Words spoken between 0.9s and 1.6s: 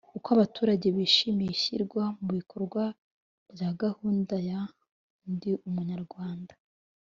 bishimiye